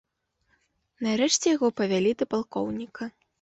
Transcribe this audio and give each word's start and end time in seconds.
Нарэшце 1.07 1.53
яго 1.55 1.69
павялі 1.83 2.15
да 2.23 2.29
палкоўніка. 2.33 3.03